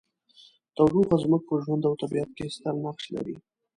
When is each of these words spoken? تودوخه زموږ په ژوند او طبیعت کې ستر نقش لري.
تودوخه 0.75 1.15
زموږ 1.23 1.41
په 1.49 1.55
ژوند 1.63 1.83
او 1.89 1.93
طبیعت 2.01 2.29
کې 2.37 2.53
ستر 2.55 2.75
نقش 2.85 3.05
لري. 3.15 3.35